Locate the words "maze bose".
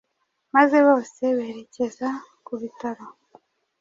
0.55-1.21